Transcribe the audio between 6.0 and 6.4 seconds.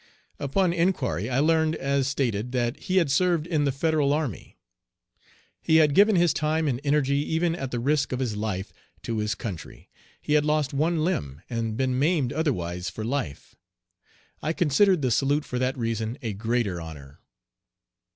his